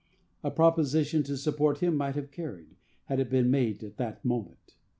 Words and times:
A 0.43 0.49
proposition 0.49 1.21
to 1.21 1.37
support 1.37 1.77
him 1.77 1.95
might 1.95 2.15
have 2.15 2.31
carried, 2.31 2.75
had 3.05 3.19
it 3.19 3.29
been 3.29 3.51
made 3.51 3.83
at 3.83 3.97
that 3.97 4.25
moment. 4.25 4.73